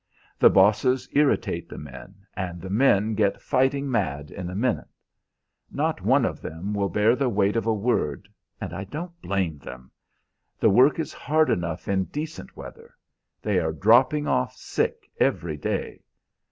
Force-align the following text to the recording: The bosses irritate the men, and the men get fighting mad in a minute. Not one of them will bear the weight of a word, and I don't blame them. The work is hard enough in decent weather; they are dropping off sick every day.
The 0.39 0.49
bosses 0.49 1.07
irritate 1.13 1.69
the 1.69 1.77
men, 1.77 2.25
and 2.35 2.59
the 2.59 2.71
men 2.71 3.13
get 3.13 3.39
fighting 3.39 3.87
mad 3.91 4.31
in 4.31 4.49
a 4.49 4.55
minute. 4.55 4.87
Not 5.69 6.01
one 6.01 6.25
of 6.25 6.41
them 6.41 6.73
will 6.73 6.89
bear 6.89 7.15
the 7.15 7.29
weight 7.29 7.55
of 7.55 7.67
a 7.67 7.73
word, 7.75 8.27
and 8.59 8.73
I 8.73 8.83
don't 8.85 9.11
blame 9.21 9.59
them. 9.59 9.91
The 10.59 10.71
work 10.71 10.97
is 10.97 11.13
hard 11.13 11.51
enough 11.51 11.87
in 11.87 12.05
decent 12.05 12.57
weather; 12.57 12.95
they 13.43 13.59
are 13.59 13.71
dropping 13.71 14.25
off 14.25 14.55
sick 14.55 15.07
every 15.19 15.57
day. 15.57 16.01